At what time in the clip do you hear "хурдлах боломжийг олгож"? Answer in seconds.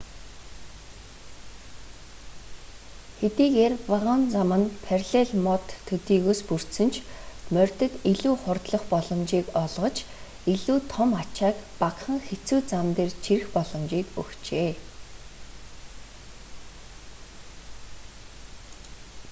8.43-9.97